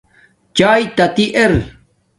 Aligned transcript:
چایے 0.57 0.87
تاتی 0.95 1.25
ار 1.37 1.53